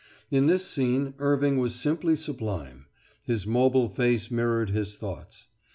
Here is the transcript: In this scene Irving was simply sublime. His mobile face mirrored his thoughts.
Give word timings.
In 0.31 0.47
this 0.47 0.65
scene 0.65 1.13
Irving 1.19 1.59
was 1.59 1.75
simply 1.75 2.15
sublime. 2.15 2.87
His 3.21 3.45
mobile 3.45 3.87
face 3.87 4.31
mirrored 4.31 4.71
his 4.71 4.95
thoughts. 4.97 5.45